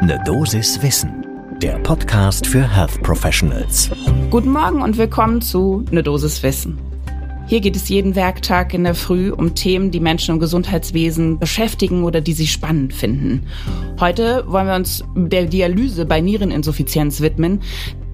Ne 0.00 0.22
Dosis 0.24 0.80
Wissen, 0.80 1.26
der 1.60 1.76
Podcast 1.80 2.46
für 2.46 2.62
Health 2.62 3.02
Professionals. 3.02 3.90
Guten 4.30 4.52
Morgen 4.52 4.80
und 4.80 4.96
willkommen 4.96 5.40
zu 5.40 5.84
Ne 5.90 6.04
Dosis 6.04 6.40
Wissen. 6.44 6.78
Hier 7.48 7.60
geht 7.60 7.74
es 7.74 7.88
jeden 7.88 8.14
Werktag 8.14 8.74
in 8.74 8.84
der 8.84 8.94
Früh 8.94 9.32
um 9.32 9.56
Themen, 9.56 9.90
die 9.90 9.98
Menschen 9.98 10.34
im 10.34 10.40
Gesundheitswesen 10.40 11.40
beschäftigen 11.40 12.04
oder 12.04 12.20
die 12.20 12.32
sie 12.32 12.46
spannend 12.46 12.94
finden. 12.94 13.48
Heute 13.98 14.44
wollen 14.46 14.68
wir 14.68 14.76
uns 14.76 15.02
der 15.16 15.46
Dialyse 15.46 16.04
bei 16.06 16.20
Niereninsuffizienz 16.20 17.20
widmen, 17.20 17.60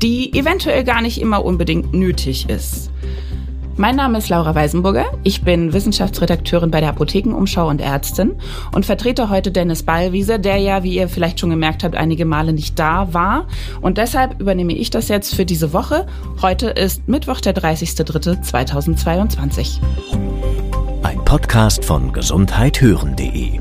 die 0.01 0.33
eventuell 0.33 0.85
gar 0.85 1.03
nicht 1.03 1.21
immer 1.21 1.45
unbedingt 1.45 1.93
nötig 1.93 2.49
ist. 2.49 2.91
Mein 3.77 3.97
Name 3.97 4.19
ist 4.19 4.29
Laura 4.29 4.55
Weisenburger. 4.55 5.07
Ich 5.25 5.43
bin 5.43 5.73
Wissenschaftsredakteurin 5.73 6.71
bei 6.71 6.79
der 6.79 6.91
Apothekenumschau 6.91 7.69
und 7.69 7.81
Ärztin 7.81 8.37
und 8.73 8.87
vertrete 8.87 9.31
heute 9.31 9.51
Dennis 9.51 9.83
Ballwieser, 9.83 10.39
der 10.39 10.59
ja, 10.59 10.85
wie 10.85 10.95
ihr 10.95 11.09
vielleicht 11.09 11.41
schon 11.41 11.51
gemerkt 11.51 11.83
habt, 11.83 11.97
einige 11.97 12.25
Male 12.25 12.53
nicht 12.53 12.79
da 12.79 13.13
war. 13.13 13.49
Und 13.81 13.99
deshalb 13.99 14.41
übernehme 14.41 14.75
ich 14.75 14.91
das 14.91 15.09
jetzt 15.09 15.35
für 15.35 15.45
diese 15.45 15.73
Woche. 15.73 16.07
Heute 16.41 16.69
ist 16.69 17.09
Mittwoch, 17.09 17.41
der 17.41 17.57
30.03.2022. 17.57 19.81
Ein 21.03 21.25
Podcast 21.25 21.85
von 21.85 22.13
gesundheithören.de 22.13 23.59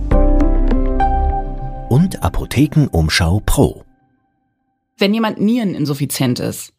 und 1.90 2.21
Apothekenumschau 2.21 3.41
Pro. 3.43 3.84
Wenn 4.98 5.13
jemand 5.13 5.41
niereninsuffizient 5.41 6.40
ist, 6.40 6.73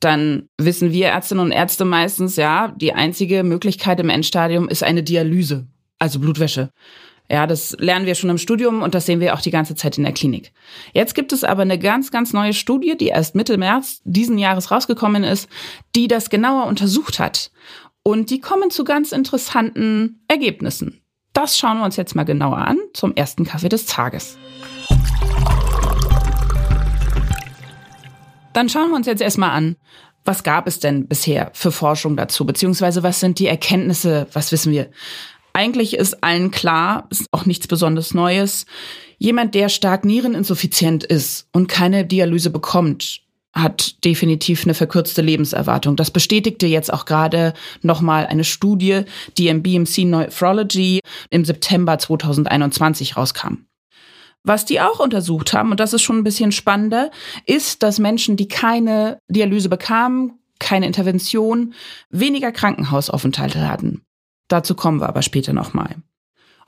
dann 0.00 0.48
wissen 0.58 0.92
wir 0.92 1.08
Ärztinnen 1.08 1.44
und 1.44 1.52
Ärzte 1.52 1.84
meistens, 1.84 2.36
ja, 2.36 2.74
die 2.76 2.94
einzige 2.94 3.42
Möglichkeit 3.42 4.00
im 4.00 4.08
Endstadium 4.08 4.68
ist 4.68 4.82
eine 4.82 5.02
Dialyse, 5.02 5.66
also 5.98 6.18
Blutwäsche. 6.18 6.70
Ja, 7.30 7.46
das 7.46 7.76
lernen 7.78 8.06
wir 8.06 8.16
schon 8.16 8.30
im 8.30 8.38
Studium 8.38 8.82
und 8.82 8.94
das 8.94 9.06
sehen 9.06 9.20
wir 9.20 9.34
auch 9.34 9.40
die 9.40 9.52
ganze 9.52 9.76
Zeit 9.76 9.96
in 9.98 10.04
der 10.04 10.12
Klinik. 10.12 10.52
Jetzt 10.92 11.14
gibt 11.14 11.32
es 11.32 11.44
aber 11.44 11.62
eine 11.62 11.78
ganz, 11.78 12.10
ganz 12.10 12.32
neue 12.32 12.54
Studie, 12.54 12.96
die 12.96 13.06
erst 13.06 13.36
Mitte 13.36 13.56
März 13.56 14.00
diesen 14.04 14.36
Jahres 14.36 14.72
rausgekommen 14.72 15.22
ist, 15.22 15.48
die 15.94 16.08
das 16.08 16.28
genauer 16.28 16.66
untersucht 16.66 17.20
hat. 17.20 17.52
Und 18.02 18.30
die 18.30 18.40
kommen 18.40 18.70
zu 18.70 18.82
ganz 18.82 19.12
interessanten 19.12 20.24
Ergebnissen. 20.26 21.02
Das 21.32 21.56
schauen 21.56 21.78
wir 21.78 21.84
uns 21.84 21.96
jetzt 21.96 22.16
mal 22.16 22.24
genauer 22.24 22.58
an 22.58 22.78
zum 22.94 23.14
ersten 23.14 23.44
Kaffee 23.44 23.68
des 23.68 23.86
Tages. 23.86 24.36
Dann 28.52 28.68
schauen 28.68 28.90
wir 28.90 28.96
uns 28.96 29.06
jetzt 29.06 29.22
erstmal 29.22 29.50
an, 29.50 29.76
was 30.24 30.42
gab 30.42 30.66
es 30.66 30.80
denn 30.80 31.06
bisher 31.06 31.50
für 31.54 31.72
Forschung 31.72 32.16
dazu, 32.16 32.44
beziehungsweise 32.44 33.02
was 33.02 33.20
sind 33.20 33.38
die 33.38 33.46
Erkenntnisse, 33.46 34.26
was 34.32 34.52
wissen 34.52 34.72
wir? 34.72 34.90
Eigentlich 35.52 35.94
ist 35.94 36.22
allen 36.22 36.50
klar, 36.50 37.06
ist 37.10 37.26
auch 37.32 37.46
nichts 37.46 37.66
besonders 37.66 38.14
Neues. 38.14 38.66
Jemand, 39.18 39.54
der 39.54 39.68
stark 39.68 40.04
niereninsuffizient 40.04 41.04
ist 41.04 41.48
und 41.52 41.68
keine 41.68 42.04
Dialyse 42.04 42.50
bekommt, 42.50 43.22
hat 43.52 44.04
definitiv 44.04 44.64
eine 44.64 44.74
verkürzte 44.74 45.22
Lebenserwartung. 45.22 45.96
Das 45.96 46.10
bestätigte 46.10 46.66
jetzt 46.66 46.92
auch 46.92 47.04
gerade 47.04 47.52
nochmal 47.82 48.26
eine 48.26 48.44
Studie, 48.44 49.02
die 49.38 49.48
im 49.48 49.62
BMC 49.62 50.04
Nephrology 50.04 51.00
im 51.30 51.44
September 51.44 51.98
2021 51.98 53.16
rauskam. 53.16 53.66
Was 54.42 54.64
die 54.64 54.80
auch 54.80 55.00
untersucht 55.00 55.52
haben, 55.52 55.70
und 55.70 55.80
das 55.80 55.92
ist 55.92 56.02
schon 56.02 56.18
ein 56.18 56.24
bisschen 56.24 56.52
spannender, 56.52 57.10
ist, 57.46 57.82
dass 57.82 57.98
Menschen, 57.98 58.36
die 58.36 58.48
keine 58.48 59.18
Dialyse 59.28 59.68
bekamen, 59.68 60.38
keine 60.58 60.86
Intervention, 60.86 61.74
weniger 62.10 62.52
Krankenhausaufenthalte 62.52 63.68
hatten. 63.68 64.02
Dazu 64.48 64.74
kommen 64.74 65.00
wir 65.00 65.08
aber 65.08 65.22
später 65.22 65.52
nochmal. 65.52 65.96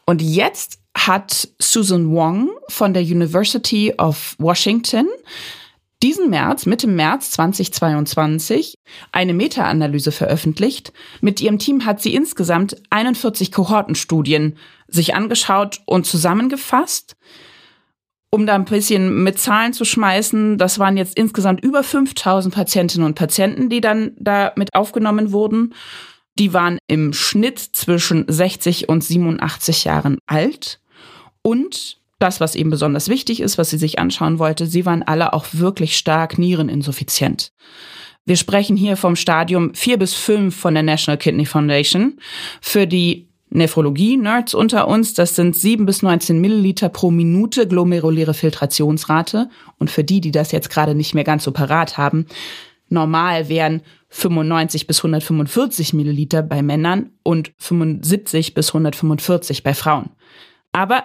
Und 0.07 0.21
jetzt 0.21 0.81
hat 0.97 1.49
Susan 1.59 2.13
Wong 2.13 2.51
von 2.69 2.93
der 2.93 3.03
University 3.03 3.95
of 3.97 4.37
Washington 4.39 5.07
diesen 6.03 6.31
März, 6.31 6.67
Mitte 6.67 6.89
März 6.89 7.31
2022, 7.31 8.75
eine 9.13 9.35
Meta-Analyse 9.35 10.11
veröffentlicht. 10.11 10.93
Mit 11.21 11.41
ihrem 11.41 11.61
Team 11.61 11.85
hat 11.85 12.03
sie 12.03 12.15
insgesamt 12.15 12.77
41 12.91 13.53
Kohortenstudien 13.53 14.57
sich 14.89 15.15
angeschaut 15.15 15.81
und 15.87 16.05
zusammengefasst 16.05 17.17
um 18.35 18.47
da 18.47 18.55
ein 18.55 18.65
bisschen 18.65 19.23
mit 19.23 19.39
Zahlen 19.39 19.75
zu 19.75 19.85
schmeißen, 19.85 20.57
das 20.57 20.79
waren 20.79 20.97
jetzt 20.97 21.17
insgesamt 21.17 21.63
über 21.63 21.83
5000 21.83 22.55
Patientinnen 22.55 23.07
und 23.07 23.15
Patienten, 23.15 23.69
die 23.69 23.83
dann 23.83 24.13
da 24.19 24.53
mit 24.57 24.75
aufgenommen 24.75 25.33
wurden. 25.33 25.75
Die 26.39 26.55
waren 26.55 26.79
im 26.89 27.13
Schnitt 27.13 27.59
zwischen 27.59 28.25
60 28.27 28.89
und 28.89 29.05
87 29.05 29.85
Jahren 29.85 30.17
alt. 30.27 30.81
Und 31.43 31.99
das, 32.19 32.41
was 32.41 32.55
eben 32.55 32.71
besonders 32.71 33.09
wichtig 33.09 33.41
ist, 33.41 33.59
was 33.59 33.69
sie 33.69 33.79
sich 33.79 33.99
anschauen 33.99 34.39
wollte, 34.39 34.67
sie 34.67 34.87
waren 34.87 35.03
alle 35.03 35.35
auch 35.35 35.47
wirklich 35.53 35.99
stark 35.99 36.39
niereninsuffiziient. 36.39 37.53
Wir 38.25 38.37
sprechen 38.37 38.77
hier 38.77 38.97
vom 38.97 39.15
Stadium 39.15 39.75
4 39.75 39.99
bis 39.99 40.15
5 40.15 40.57
von 40.57 40.73
der 40.73 40.85
National 40.85 41.19
Kidney 41.19 41.45
Foundation. 41.45 42.19
Für 42.63 42.87
die 42.87 43.29
Nephrologie-Nerds 43.55 44.55
unter 44.55 44.89
uns, 44.89 45.15
das 45.15 45.37
sind 45.37 45.55
7 45.55 45.87
bis 45.87 46.03
19 46.03 46.41
Milliliter 46.41 46.89
pro 46.89 47.11
Minute 47.11 47.69
glomeruläre 47.69 48.35
Filtrationsrate. 48.35 49.49
Und 49.79 49.91
für 49.91 50.05
die, 50.05 50.21
die 50.21 50.31
das 50.31 50.53
jetzt 50.53 50.71
gerade 50.71 50.95
nicht 50.95 51.15
mehr 51.15 51.25
ganz 51.25 51.45
so 51.45 51.53
parat 51.53 51.99
haben, 51.99 52.27
normal 52.89 53.49
wären 53.49 53.83
95 54.09 54.87
bis 54.87 54.99
145 55.01 55.93
Milliliter 55.93 56.43
bei 56.43 56.63
Männern 56.63 57.11
und 57.23 57.53
75 57.59 58.55
bis 58.55 58.69
145 58.71 59.63
bei 59.63 59.75
Frauen. 59.75 60.11
Aber 60.73 61.05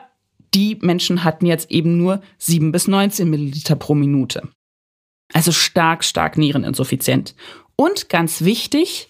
die 0.53 0.77
Menschen 0.81 1.23
hatten 1.23 1.45
jetzt 1.45 1.71
eben 1.71 1.97
nur 1.97 2.21
7 2.37 2.71
bis 2.71 2.87
19 2.87 3.29
Milliliter 3.29 3.75
pro 3.75 3.95
Minute. 3.95 4.49
Also 5.33 5.51
stark, 5.51 6.03
stark 6.03 6.37
Niereninsuffizient. 6.37 7.35
Und 7.75 8.09
ganz 8.09 8.43
wichtig, 8.43 9.09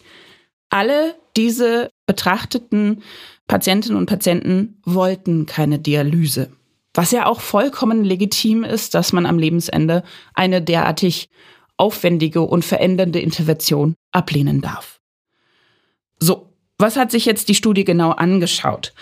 alle 0.69 1.15
diese 1.37 1.91
betrachteten 2.05 3.03
Patientinnen 3.47 3.97
und 3.97 4.07
Patienten 4.07 4.81
wollten 4.83 5.45
keine 5.45 5.79
Dialyse. 5.79 6.51
Was 6.93 7.11
ja 7.11 7.27
auch 7.27 7.39
vollkommen 7.39 8.03
legitim 8.03 8.63
ist, 8.63 8.95
dass 8.95 9.13
man 9.13 9.25
am 9.25 9.37
Lebensende 9.37 10.03
eine 10.33 10.61
derartig 10.61 11.29
aufwendige 11.77 12.41
und 12.41 12.65
verändernde 12.65 13.19
Intervention 13.19 13.93
ablehnen 14.11 14.61
darf. 14.61 14.99
So, 16.19 16.53
was 16.79 16.95
hat 16.95 17.11
sich 17.11 17.25
jetzt 17.25 17.49
die 17.49 17.55
Studie 17.55 17.83
genau 17.83 18.11
angeschaut? 18.11 18.93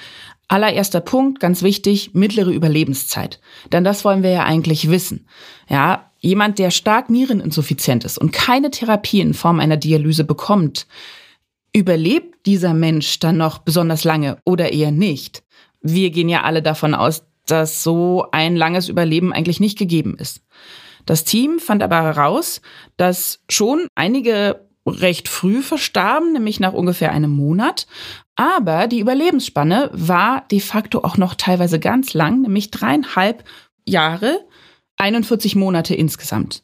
Allererster 0.47 0.99
Punkt, 0.99 1.39
ganz 1.39 1.63
wichtig, 1.63 2.13
mittlere 2.13 2.51
Überlebenszeit. 2.51 3.39
Denn 3.71 3.83
das 3.83 4.05
wollen 4.05 4.21
wir 4.21 4.29
ja 4.29 4.43
eigentlich 4.43 4.89
wissen. 4.89 5.27
Ja, 5.69 6.11
jemand, 6.19 6.59
der 6.59 6.69
stark 6.69 7.09
niereninsuffiziient 7.09 8.03
ist 8.03 8.17
und 8.17 8.31
keine 8.31 8.69
Therapie 8.69 9.21
in 9.21 9.33
Form 9.33 9.59
einer 9.59 9.77
Dialyse 9.77 10.25
bekommt, 10.25 10.85
Überlebt 11.75 12.45
dieser 12.45 12.73
Mensch 12.73 13.19
dann 13.19 13.35
noch 13.35 13.57
besonders 13.57 14.05
lange 14.05 14.37
oder 14.45 14.71
eher 14.71 14.91
nicht? 14.91 15.43
Wir 15.81 16.09
gehen 16.09 16.29
ja 16.29 16.43
alle 16.43 16.61
davon 16.61 16.95
aus, 16.95 17.25
dass 17.45 17.83
so 17.83 18.27
ein 18.31 18.55
langes 18.55 18.87
Überleben 18.87 19.33
eigentlich 19.33 19.59
nicht 19.59 19.77
gegeben 19.77 20.15
ist. 20.17 20.41
Das 21.05 21.25
Team 21.25 21.59
fand 21.59 21.83
aber 21.83 22.01
heraus, 22.01 22.61
dass 22.95 23.41
schon 23.49 23.87
einige 23.93 24.65
recht 24.87 25.27
früh 25.27 25.61
verstarben, 25.61 26.31
nämlich 26.31 26.61
nach 26.61 26.71
ungefähr 26.71 27.11
einem 27.11 27.31
Monat. 27.31 27.87
Aber 28.37 28.87
die 28.87 28.99
Überlebensspanne 28.99 29.89
war 29.91 30.45
de 30.49 30.61
facto 30.61 31.03
auch 31.03 31.17
noch 31.17 31.35
teilweise 31.35 31.81
ganz 31.81 32.13
lang, 32.13 32.43
nämlich 32.43 32.71
dreieinhalb 32.71 33.43
Jahre, 33.85 34.39
41 34.95 35.57
Monate 35.57 35.93
insgesamt. 35.93 36.63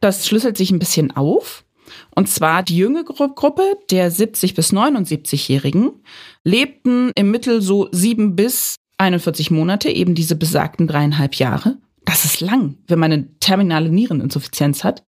Das 0.00 0.26
schlüsselt 0.26 0.58
sich 0.58 0.70
ein 0.70 0.78
bisschen 0.78 1.16
auf. 1.16 1.64
Und 2.14 2.28
zwar 2.28 2.62
die 2.62 2.76
jüngere 2.76 3.28
Gruppe 3.28 3.76
der 3.90 4.10
70 4.10 4.54
bis 4.54 4.72
79-Jährigen 4.72 6.02
lebten 6.44 7.10
im 7.14 7.30
Mittel 7.30 7.60
so 7.60 7.88
sieben 7.92 8.36
bis 8.36 8.76
41 8.98 9.50
Monate, 9.50 9.90
eben 9.90 10.14
diese 10.14 10.36
besagten 10.36 10.86
dreieinhalb 10.86 11.34
Jahre. 11.34 11.78
Das 12.04 12.24
ist 12.24 12.40
lang, 12.40 12.78
wenn 12.86 12.98
man 12.98 13.12
eine 13.12 13.38
terminale 13.40 13.88
Niereninsuffizienz 13.88 14.84
hat. 14.84 15.04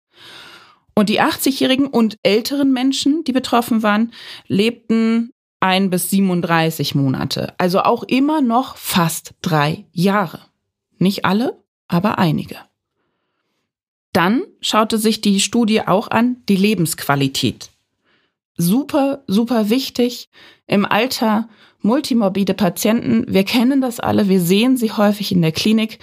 Und 0.94 1.08
die 1.08 1.20
80-jährigen 1.20 1.86
und 1.88 2.18
älteren 2.22 2.72
Menschen, 2.72 3.24
die 3.24 3.32
betroffen 3.32 3.82
waren, 3.82 4.12
lebten 4.46 5.32
ein 5.60 5.90
bis 5.90 6.10
37 6.10 6.94
Monate. 6.94 7.54
Also 7.58 7.80
auch 7.80 8.04
immer 8.04 8.40
noch 8.40 8.76
fast 8.76 9.34
drei 9.42 9.86
Jahre. 9.92 10.40
Nicht 10.98 11.24
alle, 11.24 11.64
aber 11.88 12.18
einige. 12.18 12.56
Dann 14.14 14.44
schaute 14.60 14.96
sich 14.96 15.20
die 15.20 15.40
Studie 15.40 15.82
auch 15.82 16.08
an 16.08 16.36
die 16.48 16.56
Lebensqualität. 16.56 17.68
Super, 18.56 19.24
super 19.26 19.68
wichtig 19.68 20.30
im 20.66 20.86
Alter 20.86 21.48
multimorbide 21.82 22.54
Patienten. 22.54 23.24
Wir 23.28 23.44
kennen 23.44 23.80
das 23.80 24.00
alle, 24.00 24.28
wir 24.28 24.40
sehen 24.40 24.76
sie 24.76 24.92
häufig 24.92 25.32
in 25.32 25.42
der 25.42 25.52
Klinik. 25.52 25.98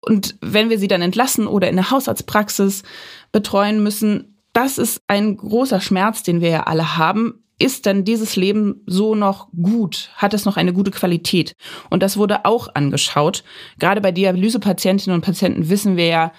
Und 0.00 0.36
wenn 0.40 0.68
wir 0.68 0.78
sie 0.78 0.88
dann 0.88 1.02
entlassen 1.02 1.46
oder 1.46 1.70
in 1.70 1.76
der 1.76 1.90
Hausarztpraxis 1.90 2.82
betreuen 3.30 3.82
müssen, 3.82 4.36
das 4.52 4.76
ist 4.76 5.00
ein 5.06 5.36
großer 5.36 5.80
Schmerz, 5.80 6.24
den 6.24 6.40
wir 6.40 6.50
ja 6.50 6.62
alle 6.64 6.98
haben. 6.98 7.38
ist 7.58 7.86
denn 7.86 8.04
dieses 8.04 8.34
Leben 8.34 8.82
so 8.86 9.14
noch 9.14 9.48
gut? 9.52 10.10
Hat 10.16 10.34
es 10.34 10.44
noch 10.44 10.56
eine 10.56 10.72
gute 10.72 10.90
Qualität? 10.90 11.54
Und 11.90 12.02
das 12.02 12.16
wurde 12.16 12.44
auch 12.44 12.74
angeschaut. 12.74 13.44
Gerade 13.78 14.00
bei 14.00 14.10
Dialysepatientinnen 14.10 15.14
und 15.14 15.24
Patienten 15.24 15.68
wissen 15.68 15.96
wir 15.96 16.06
ja, 16.06 16.32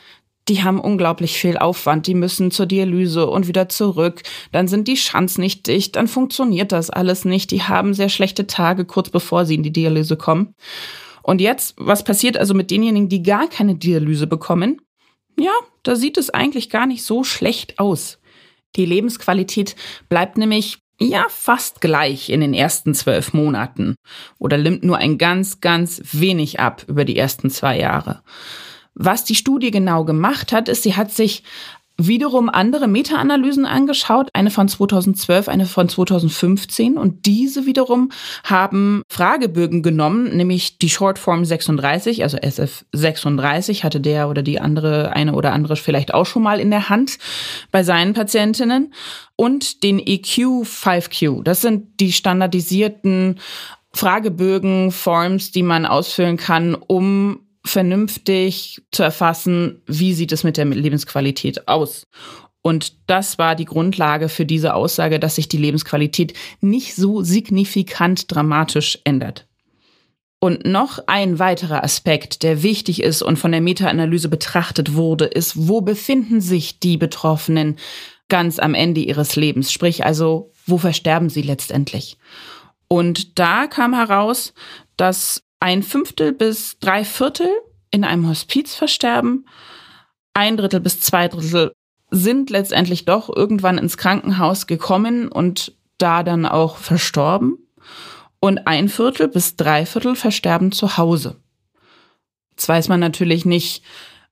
die 0.48 0.64
haben 0.64 0.80
unglaublich 0.80 1.38
viel 1.38 1.58
Aufwand. 1.58 2.08
Die 2.08 2.16
müssen 2.16 2.52
zur 2.52 2.66
Dialyse 2.66 3.28
und 3.28 3.48
wieder 3.48 3.70
zurück. 3.70 4.24
Dann 4.52 4.68
sind 4.68 4.88
die 4.88 4.98
Schanz 4.98 5.38
nicht 5.38 5.68
dicht. 5.68 5.96
Dann 5.96 6.08
funktioniert 6.08 6.72
das 6.72 6.90
alles 6.90 7.26
nicht. 7.26 7.52
Die 7.52 7.64
haben 7.64 7.94
sehr 7.94 8.10
schlechte 8.10 8.48
Tage 8.48 8.86
kurz 8.86 9.10
bevor 9.10 9.46
sie 9.46 9.56
in 9.56 9.64
die 9.64 9.74
Dialyse 9.74 10.18
kommen. 10.18 10.54
Und 11.22 11.40
jetzt, 11.40 11.76
was 11.78 12.04
passiert 12.04 12.38
also 12.38 12.54
mit 12.54 12.70
denjenigen, 12.72 13.08
die 13.08 13.24
gar 13.24 13.48
keine 13.48 13.76
Dialyse 13.76 14.28
bekommen? 14.28 14.82
Ja, 15.40 15.54
da 15.84 15.96
sieht 15.96 16.18
es 16.18 16.30
eigentlich 16.30 16.70
gar 16.70 16.86
nicht 16.86 17.04
so 17.04 17.24
schlecht 17.24 17.80
aus. 17.80 18.20
Die 18.76 18.86
Lebensqualität 18.86 19.76
bleibt 20.10 20.38
nämlich 20.38 20.80
ja 21.00 21.26
fast 21.30 21.82
gleich 21.82 22.30
in 22.30 22.42
den 22.42 22.54
ersten 22.54 22.94
zwölf 22.94 23.34
Monaten 23.34 23.96
oder 24.40 24.58
nimmt 24.58 24.84
nur 24.84 24.98
ein 24.98 25.18
ganz, 25.18 25.62
ganz 25.62 26.02
wenig 26.12 26.60
ab 26.60 26.84
über 26.88 27.06
die 27.06 27.18
ersten 27.18 27.50
zwei 27.50 27.80
Jahre. 27.80 28.22
Was 28.96 29.24
die 29.24 29.36
Studie 29.36 29.72
genau 29.72 30.06
gemacht 30.06 30.52
hat, 30.52 30.70
ist, 30.70 30.84
sie 30.84 30.96
hat 30.96 31.12
sich 31.12 31.44
wiederum 31.98 32.50
andere 32.50 32.88
Meta-Analysen 32.88 33.66
angeschaut, 33.66 34.30
eine 34.34 34.50
von 34.50 34.68
2012, 34.68 35.48
eine 35.48 35.66
von 35.66 35.88
2015 35.88 36.98
und 36.98 37.26
diese 37.28 37.66
wiederum 37.66 38.12
haben 38.44 39.04
Fragebögen 39.10 39.84
genommen, 39.84 40.36
nämlich 40.36 40.80
die 40.80 40.90
Shortform 40.90 41.46
36, 41.46 42.24
also 42.24 42.38
SF 42.38 42.86
36 42.94 43.84
hatte 43.84 44.00
der 44.00 44.28
oder 44.28 44.42
die 44.42 44.60
andere, 44.60 45.14
eine 45.14 45.34
oder 45.34 45.54
andere 45.54 45.76
vielleicht 45.76 46.14
auch 46.14 46.26
schon 46.26 46.42
mal 46.44 46.60
in 46.60 46.72
der 46.72 46.90
Hand 46.90 47.20
bei 47.72 47.84
seinen 47.84 48.14
Patientinnen 48.14 48.94
und 49.36 49.84
den 49.84 50.00
EQ 50.00 50.66
5Q. 50.66 51.44
Das 51.44 51.62
sind 51.62 52.00
die 52.00 52.12
standardisierten 52.12 53.40
Fragebögen, 53.94 54.92
Forms, 54.92 55.52
die 55.52 55.64
man 55.64 55.86
ausfüllen 55.86 56.38
kann, 56.38 56.74
um 56.74 57.42
vernünftig 57.66 58.82
zu 58.92 59.04
erfassen, 59.04 59.82
wie 59.86 60.14
sieht 60.14 60.32
es 60.32 60.44
mit 60.44 60.58
der 60.58 60.66
Lebensqualität 60.66 61.68
aus. 61.68 62.08
Und 62.62 63.10
das 63.10 63.38
war 63.38 63.56
die 63.56 63.66
Grundlage 63.66 64.30
für 64.30 64.46
diese 64.46 64.74
Aussage, 64.74 65.20
dass 65.20 65.36
sich 65.36 65.50
die 65.50 65.58
Lebensqualität 65.58 66.34
nicht 66.62 66.96
so 66.96 67.22
signifikant 67.22 68.34
dramatisch 68.34 69.00
ändert. 69.04 69.48
Und 70.40 70.66
noch 70.66 71.00
ein 71.08 71.40
weiterer 71.40 71.84
Aspekt, 71.86 72.44
der 72.44 72.64
wichtig 72.64 73.02
ist 73.02 73.22
und 73.22 73.38
von 73.38 73.54
der 73.54 73.62
Meta-Analyse 73.62 74.28
betrachtet 74.28 74.94
wurde, 74.94 75.26
ist, 75.26 75.68
wo 75.70 75.80
befinden 75.80 76.42
sich 76.42 76.80
die 76.80 76.98
Betroffenen 76.98 77.78
ganz 78.28 78.60
am 78.60 78.74
Ende 78.74 79.00
ihres 79.00 79.38
Lebens? 79.38 79.72
Sprich 79.72 80.06
also, 80.06 80.52
wo 80.66 80.78
versterben 80.78 81.30
sie 81.30 81.44
letztendlich? 81.44 82.18
Und 82.90 83.40
da 83.40 83.68
kam 83.68 83.94
heraus, 83.94 84.54
dass 84.98 85.44
ein 85.64 85.82
Fünftel 85.82 86.34
bis 86.34 86.78
drei 86.80 87.06
Viertel 87.06 87.48
in 87.90 88.04
einem 88.04 88.28
Hospiz 88.28 88.76
versterben, 88.76 89.48
ein 90.34 90.58
Drittel 90.58 90.82
bis 90.82 91.00
zwei 91.00 91.30
Drittel 91.30 91.72
sind 92.12 92.50
letztendlich 92.50 93.06
doch 93.06 93.34
irgendwann 93.34 93.78
ins 93.78 93.96
Krankenhaus 93.96 94.68
gekommen 94.68 95.30
und 95.30 95.74
da 95.98 96.24
dann 96.24 96.46
auch 96.46 96.76
verstorben. 96.76 97.60
Und 98.42 98.68
ein 98.68 98.90
Viertel 98.90 99.30
bis 99.30 99.56
drei 99.56 99.86
Viertel 99.86 100.18
versterben 100.18 100.74
zu 100.74 100.98
Hause. 100.98 101.38
Jetzt 102.52 102.68
weiß 102.68 102.90
man 102.90 103.00
natürlich 103.00 103.46
nicht, 103.46 103.86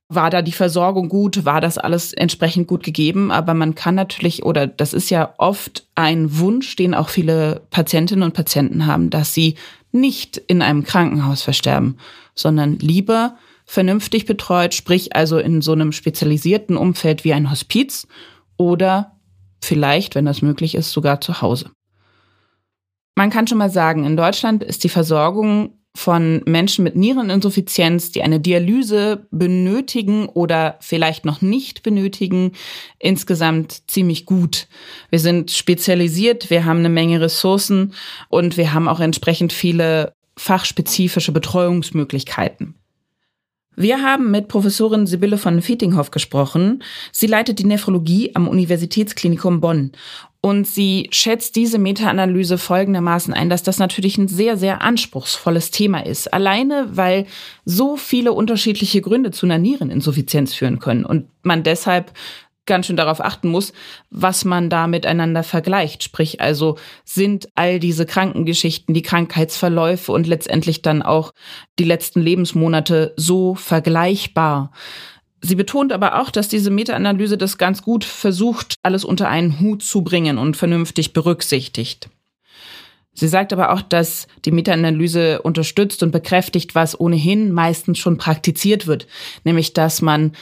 war 0.08 0.28
da 0.28 0.42
die 0.42 0.52
Versorgung 0.52 1.08
gut, 1.08 1.46
war 1.46 1.62
das 1.62 1.78
alles 1.78 2.12
entsprechend 2.12 2.68
gut 2.68 2.82
gegeben, 2.82 3.30
aber 3.30 3.54
man 3.54 3.74
kann 3.74 3.94
natürlich, 3.94 4.42
oder 4.42 4.66
das 4.66 4.92
ist 4.92 5.08
ja 5.08 5.32
oft 5.38 5.88
ein 5.94 6.38
Wunsch, 6.38 6.76
den 6.76 6.94
auch 6.94 7.08
viele 7.08 7.62
Patientinnen 7.70 8.22
und 8.22 8.34
Patienten 8.34 8.84
haben, 8.84 9.08
dass 9.08 9.32
sie 9.32 9.54
nicht 9.92 10.38
in 10.38 10.62
einem 10.62 10.84
Krankenhaus 10.84 11.42
versterben, 11.42 11.98
sondern 12.34 12.78
lieber 12.78 13.36
vernünftig 13.64 14.26
betreut, 14.26 14.74
sprich 14.74 15.14
also 15.14 15.38
in 15.38 15.62
so 15.62 15.72
einem 15.72 15.92
spezialisierten 15.92 16.76
Umfeld 16.76 17.24
wie 17.24 17.32
ein 17.32 17.50
Hospiz 17.50 18.06
oder 18.56 19.18
vielleicht, 19.62 20.14
wenn 20.14 20.24
das 20.24 20.42
möglich 20.42 20.74
ist, 20.74 20.90
sogar 20.90 21.20
zu 21.20 21.40
Hause. 21.40 21.70
Man 23.14 23.30
kann 23.30 23.46
schon 23.46 23.58
mal 23.58 23.70
sagen, 23.70 24.04
in 24.04 24.16
Deutschland 24.16 24.64
ist 24.64 24.84
die 24.84 24.88
Versorgung 24.88 25.78
von 25.94 26.42
Menschen 26.46 26.84
mit 26.84 26.96
Niereninsuffizienz, 26.96 28.12
die 28.12 28.22
eine 28.22 28.40
Dialyse 28.40 29.26
benötigen 29.30 30.26
oder 30.26 30.76
vielleicht 30.80 31.24
noch 31.24 31.42
nicht 31.42 31.82
benötigen, 31.82 32.52
insgesamt 32.98 33.90
ziemlich 33.90 34.24
gut. 34.24 34.68
Wir 35.10 35.18
sind 35.18 35.50
spezialisiert, 35.50 36.50
wir 36.50 36.64
haben 36.64 36.78
eine 36.78 36.88
Menge 36.88 37.20
Ressourcen 37.20 37.92
und 38.28 38.56
wir 38.56 38.72
haben 38.72 38.88
auch 38.88 39.00
entsprechend 39.00 39.52
viele 39.52 40.14
fachspezifische 40.36 41.32
Betreuungsmöglichkeiten. 41.32 42.74
Wir 43.74 44.02
haben 44.02 44.30
mit 44.30 44.48
Professorin 44.48 45.06
Sibylle 45.06 45.38
von 45.38 45.62
Fietinghoff 45.62 46.10
gesprochen. 46.10 46.82
Sie 47.10 47.26
leitet 47.26 47.58
die 47.58 47.64
Nephrologie 47.64 48.32
am 48.34 48.46
Universitätsklinikum 48.46 49.60
Bonn. 49.60 49.92
Und 50.44 50.66
sie 50.66 51.08
schätzt 51.12 51.54
diese 51.54 51.78
Meta-Analyse 51.78 52.58
folgendermaßen 52.58 53.32
ein, 53.32 53.48
dass 53.48 53.62
das 53.62 53.78
natürlich 53.78 54.18
ein 54.18 54.26
sehr, 54.26 54.56
sehr 54.56 54.82
anspruchsvolles 54.82 55.70
Thema 55.70 56.04
ist. 56.04 56.34
Alleine, 56.34 56.88
weil 56.90 57.26
so 57.64 57.96
viele 57.96 58.32
unterschiedliche 58.32 59.00
Gründe 59.02 59.30
zu 59.30 59.46
einer 59.46 59.58
Niereninsuffizienz 59.58 60.52
führen 60.52 60.80
können 60.80 61.04
und 61.04 61.28
man 61.44 61.62
deshalb 61.62 62.12
ganz 62.66 62.86
schön 62.86 62.96
darauf 62.96 63.20
achten 63.20 63.48
muss, 63.48 63.72
was 64.10 64.44
man 64.44 64.68
da 64.68 64.88
miteinander 64.88 65.44
vergleicht. 65.44 66.02
Sprich, 66.02 66.40
also 66.40 66.76
sind 67.04 67.48
all 67.54 67.78
diese 67.78 68.04
Krankengeschichten, 68.04 68.94
die 68.94 69.02
Krankheitsverläufe 69.02 70.10
und 70.10 70.26
letztendlich 70.26 70.82
dann 70.82 71.02
auch 71.02 71.32
die 71.78 71.84
letzten 71.84 72.20
Lebensmonate 72.20 73.14
so 73.16 73.54
vergleichbar. 73.54 74.72
Sie 75.44 75.56
betont 75.56 75.92
aber 75.92 76.20
auch, 76.20 76.30
dass 76.30 76.48
diese 76.48 76.70
Meta-Analyse 76.70 77.36
das 77.36 77.58
ganz 77.58 77.82
gut 77.82 78.04
versucht, 78.04 78.76
alles 78.84 79.04
unter 79.04 79.28
einen 79.28 79.58
Hut 79.58 79.82
zu 79.82 80.02
bringen 80.02 80.38
und 80.38 80.56
vernünftig 80.56 81.12
berücksichtigt. 81.12 82.08
Sie 83.12 83.28
sagt 83.28 83.52
aber 83.52 83.72
auch, 83.72 83.82
dass 83.82 84.28
die 84.44 84.52
Meta-Analyse 84.52 85.42
unterstützt 85.42 86.02
und 86.02 86.12
bekräftigt, 86.12 86.74
was 86.74 86.98
ohnehin 86.98 87.52
meistens 87.52 87.98
schon 87.98 88.16
praktiziert 88.16 88.86
wird, 88.86 89.06
nämlich 89.44 89.74
dass 89.74 90.00
man 90.00 90.32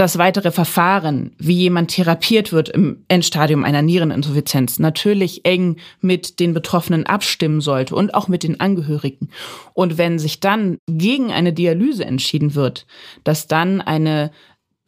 das 0.00 0.16
weitere 0.16 0.50
Verfahren, 0.50 1.32
wie 1.36 1.56
jemand 1.56 1.90
therapiert 1.90 2.52
wird 2.52 2.70
im 2.70 3.04
Endstadium 3.08 3.64
einer 3.64 3.82
Niereninsuffizienz, 3.82 4.78
natürlich 4.78 5.44
eng 5.44 5.76
mit 6.00 6.40
den 6.40 6.54
Betroffenen 6.54 7.04
abstimmen 7.04 7.60
sollte 7.60 7.94
und 7.94 8.14
auch 8.14 8.26
mit 8.26 8.42
den 8.42 8.60
Angehörigen. 8.60 9.28
Und 9.74 9.98
wenn 9.98 10.18
sich 10.18 10.40
dann 10.40 10.78
gegen 10.86 11.32
eine 11.32 11.52
Dialyse 11.52 12.06
entschieden 12.06 12.54
wird, 12.54 12.86
dass 13.24 13.46
dann 13.46 13.82
eine 13.82 14.30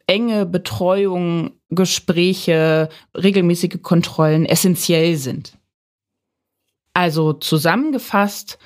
enge 0.07 0.45
Betreuung, 0.45 1.51
Gespräche, 1.69 2.89
regelmäßige 3.15 3.81
Kontrollen 3.81 4.45
essentiell 4.45 5.15
sind. 5.15 5.57
Also 6.93 7.33
zusammengefasst, 7.33 8.59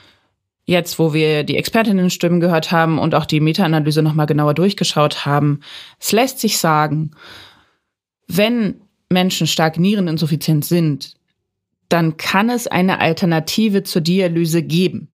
jetzt, 0.65 0.99
wo 0.99 1.13
wir 1.13 1.43
die 1.43 1.57
Expertinnenstimmen 1.57 2.39
gehört 2.39 2.71
haben 2.71 2.99
und 2.99 3.15
auch 3.15 3.25
die 3.25 3.39
Meta-Analyse 3.39 4.01
nochmal 4.01 4.25
genauer 4.25 4.53
durchgeschaut 4.53 5.25
haben, 5.25 5.61
es 5.99 6.11
lässt 6.11 6.39
sich 6.39 6.57
sagen, 6.57 7.11
wenn 8.27 8.81
Menschen 9.09 9.47
stark 9.47 9.79
niereninsuffizient 9.79 10.65
sind, 10.65 11.15
dann 11.87 12.17
kann 12.17 12.49
es 12.49 12.67
eine 12.67 12.99
Alternative 12.99 13.83
zur 13.83 14.01
Dialyse 14.01 14.61
geben. 14.61 15.09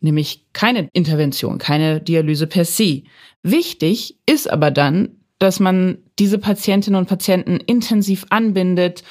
Nämlich 0.00 0.46
keine 0.52 0.88
Intervention, 0.92 1.58
keine 1.58 2.00
Dialyse 2.00 2.46
per 2.46 2.64
se. 2.64 3.02
Wichtig 3.42 4.18
ist 4.24 4.48
aber 4.48 4.70
dann, 4.70 5.19
dass 5.40 5.58
man 5.58 5.98
diese 6.18 6.38
Patientinnen 6.38 6.98
und 6.98 7.08
Patienten 7.08 7.56
intensiv 7.56 8.26
anbindet 8.30 9.02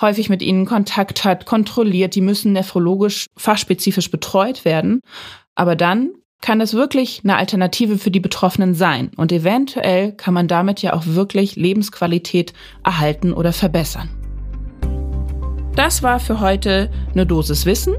häufig 0.00 0.28
mit 0.28 0.42
ihnen 0.42 0.64
Kontakt 0.64 1.24
hat, 1.24 1.44
kontrolliert. 1.44 2.14
Die 2.14 2.20
müssen 2.20 2.52
nephrologisch 2.52 3.26
fachspezifisch 3.36 4.10
betreut 4.10 4.64
werden. 4.64 5.00
Aber 5.54 5.76
dann 5.76 6.12
kann 6.40 6.60
es 6.60 6.74
wirklich 6.74 7.20
eine 7.22 7.36
Alternative 7.36 7.98
für 7.98 8.10
die 8.10 8.20
Betroffenen 8.20 8.74
sein. 8.74 9.10
Und 9.16 9.32
eventuell 9.32 10.12
kann 10.12 10.34
man 10.34 10.48
damit 10.48 10.82
ja 10.82 10.94
auch 10.94 11.06
wirklich 11.06 11.56
Lebensqualität 11.56 12.52
erhalten 12.84 13.32
oder 13.32 13.52
verbessern. 13.52 14.08
Das 15.76 16.02
war 16.02 16.20
für 16.20 16.40
heute 16.40 16.90
eine 17.12 17.26
Dosis 17.26 17.64
Wissen. 17.64 17.94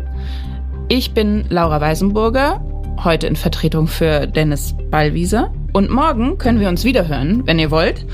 Ich 0.90 1.14
bin 1.14 1.46
Laura 1.50 1.80
Weisenburger, 1.80 2.64
heute 3.04 3.28
in 3.28 3.36
Vertretung 3.36 3.88
für 3.88 4.28
Dennis 4.28 4.76
Ballwieser. 4.92 5.54
Und 5.74 5.90
morgen 5.90 6.38
können 6.38 6.60
wir 6.60 6.70
uns 6.70 6.84
wiederhören, 6.84 7.46
wenn 7.46 7.60
ihr 7.60 7.72
wollt. 7.72 8.06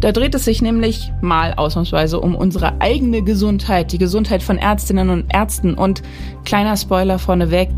Da 0.00 0.12
dreht 0.12 0.34
es 0.34 0.44
sich 0.44 0.62
nämlich 0.62 1.10
mal 1.22 1.54
ausnahmsweise 1.54 2.20
um 2.20 2.36
unsere 2.36 2.80
eigene 2.80 3.22
Gesundheit, 3.22 3.90
die 3.92 3.98
Gesundheit 3.98 4.42
von 4.42 4.58
Ärztinnen 4.58 5.10
und 5.10 5.24
Ärzten. 5.32 5.74
Und 5.74 6.02
kleiner 6.44 6.76
Spoiler 6.76 7.18
vorneweg, 7.18 7.70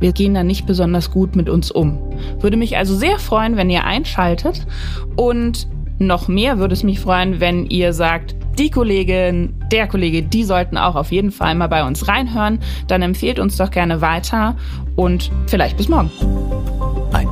wir 0.00 0.12
gehen 0.12 0.34
da 0.34 0.42
nicht 0.42 0.66
besonders 0.66 1.10
gut 1.10 1.36
mit 1.36 1.48
uns 1.48 1.70
um. 1.70 1.98
Würde 2.40 2.56
mich 2.56 2.76
also 2.78 2.96
sehr 2.96 3.18
freuen, 3.18 3.56
wenn 3.56 3.70
ihr 3.70 3.84
einschaltet. 3.84 4.66
Und 5.14 5.68
noch 5.98 6.26
mehr 6.26 6.58
würde 6.58 6.72
es 6.72 6.82
mich 6.82 6.98
freuen, 6.98 7.38
wenn 7.38 7.66
ihr 7.66 7.92
sagt, 7.92 8.34
die 8.58 8.70
Kollegin, 8.70 9.54
der 9.70 9.86
Kollege, 9.86 10.22
die 10.22 10.44
sollten 10.44 10.76
auch 10.76 10.96
auf 10.96 11.12
jeden 11.12 11.30
Fall 11.30 11.54
mal 11.54 11.68
bei 11.68 11.86
uns 11.86 12.08
reinhören. 12.08 12.58
Dann 12.88 13.02
empfehlt 13.02 13.38
uns 13.38 13.56
doch 13.58 13.70
gerne 13.70 14.00
weiter 14.00 14.56
und 14.96 15.30
vielleicht 15.46 15.76
bis 15.76 15.88
morgen. 15.88 16.10